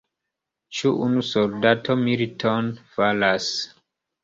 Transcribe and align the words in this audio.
Ĉu 0.77 0.93
unu 1.07 1.25
soldato 1.27 1.97
militon 2.07 2.73
faras? 2.97 3.53